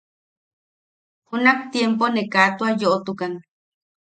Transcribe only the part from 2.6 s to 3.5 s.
yoʼotukan.